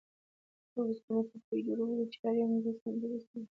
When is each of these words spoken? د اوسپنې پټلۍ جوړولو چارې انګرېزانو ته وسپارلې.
د 0.73 0.75
اوسپنې 0.87 1.21
پټلۍ 1.29 1.59
جوړولو 1.67 2.03
چارې 2.15 2.41
انګرېزانو 2.47 2.99
ته 3.01 3.07
وسپارلې. 3.11 3.49